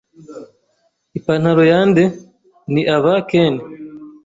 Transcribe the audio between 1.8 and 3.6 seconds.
nde?" "Ni aba Ken."